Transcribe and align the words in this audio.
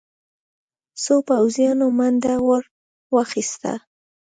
څو 1.03 1.15
پوځيانو 1.29 1.85
منډه 1.97 2.35
ور 2.47 2.63
واخيسته. 3.15 3.73